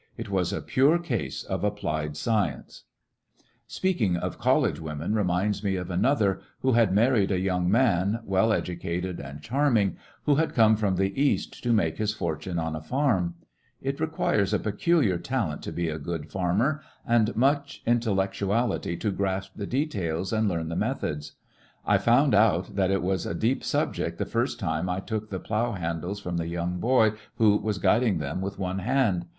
[0.17, 2.85] It was a pure case of applied science.
[3.67, 7.37] Speeding the Speaking of collcgc women reminds me of ^^^^^ another^ who had married a
[7.39, 10.75] young man^ well 44 lyiissionarY m i^ Great West educated and charming, who had come
[10.75, 13.35] from the East to make his fortune on a farm.
[13.79, 19.51] It requires a peculiar talent to be a good farmer, and much intellectuality to grasp
[19.55, 21.33] the details and learn the methods.
[21.85, 25.39] I found out that it was a deep subject the first time I took the
[25.39, 29.27] plough handles from the young boy who was guiding them with one hand.